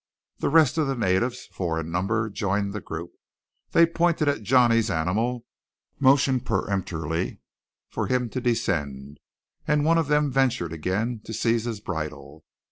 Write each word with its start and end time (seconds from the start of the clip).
The 0.39 0.49
rest 0.49 0.79
of 0.79 0.87
the 0.87 0.95
natives, 0.95 1.45
four 1.51 1.79
in 1.79 1.91
number, 1.91 2.27
joined 2.31 2.73
the 2.73 2.81
group. 2.81 3.11
They 3.71 3.85
pointed 3.85 4.27
at 4.27 4.41
Johnny's 4.41 4.89
animal, 4.89 5.45
motioned 5.99 6.43
peremptorily 6.43 7.39
for 7.87 8.07
him 8.07 8.27
to 8.31 8.41
descend; 8.41 9.19
and 9.67 9.85
one 9.85 9.99
of 9.99 10.07
them 10.07 10.31
ventured 10.31 10.73
again 10.73 11.21
to 11.25 11.33
seize 11.35 11.65
his 11.65 11.81
bridle. 11.81 12.43